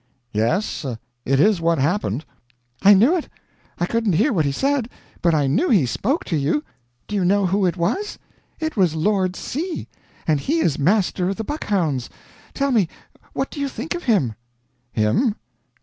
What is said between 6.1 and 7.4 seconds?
to you! Do you